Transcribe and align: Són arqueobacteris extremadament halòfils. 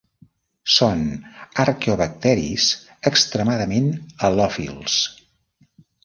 Són 0.75 1.01
arqueobacteris 1.63 2.65
extremadament 3.11 3.91
halòfils. 4.29 4.97